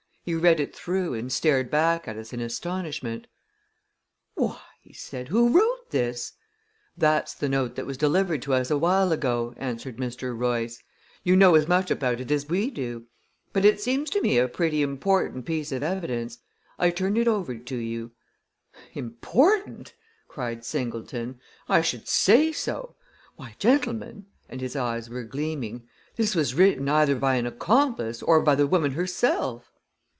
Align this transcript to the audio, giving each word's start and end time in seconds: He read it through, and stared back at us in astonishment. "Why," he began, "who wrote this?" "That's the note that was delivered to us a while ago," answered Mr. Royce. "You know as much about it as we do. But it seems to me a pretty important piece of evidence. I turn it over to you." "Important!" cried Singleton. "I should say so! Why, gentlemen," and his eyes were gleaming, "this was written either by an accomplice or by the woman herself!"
He 0.23 0.35
read 0.35 0.59
it 0.59 0.75
through, 0.75 1.15
and 1.15 1.31
stared 1.31 1.71
back 1.71 2.07
at 2.07 2.15
us 2.15 2.31
in 2.31 2.39
astonishment. 2.41 3.25
"Why," 4.35 4.61
he 4.83 4.91
began, 4.93 5.25
"who 5.25 5.49
wrote 5.49 5.89
this?" 5.89 6.33
"That's 6.95 7.33
the 7.33 7.49
note 7.49 7.73
that 7.73 7.87
was 7.87 7.97
delivered 7.97 8.43
to 8.43 8.53
us 8.53 8.69
a 8.69 8.77
while 8.77 9.11
ago," 9.11 9.55
answered 9.57 9.97
Mr. 9.97 10.37
Royce. 10.37 10.77
"You 11.23 11.35
know 11.35 11.55
as 11.55 11.67
much 11.67 11.89
about 11.89 12.21
it 12.21 12.29
as 12.29 12.47
we 12.47 12.69
do. 12.69 13.07
But 13.51 13.65
it 13.65 13.81
seems 13.81 14.11
to 14.11 14.21
me 14.21 14.37
a 14.37 14.47
pretty 14.47 14.83
important 14.83 15.47
piece 15.47 15.71
of 15.71 15.81
evidence. 15.81 16.37
I 16.77 16.91
turn 16.91 17.17
it 17.17 17.27
over 17.27 17.55
to 17.57 17.75
you." 17.75 18.11
"Important!" 18.93 19.95
cried 20.27 20.63
Singleton. 20.63 21.39
"I 21.67 21.81
should 21.81 22.07
say 22.07 22.51
so! 22.51 22.95
Why, 23.37 23.55
gentlemen," 23.57 24.27
and 24.47 24.61
his 24.61 24.75
eyes 24.75 25.09
were 25.09 25.23
gleaming, 25.23 25.87
"this 26.15 26.35
was 26.35 26.53
written 26.53 26.87
either 26.89 27.15
by 27.15 27.35
an 27.37 27.47
accomplice 27.47 28.21
or 28.21 28.39
by 28.43 28.53
the 28.53 28.67
woman 28.67 28.91
herself!" 28.91 29.69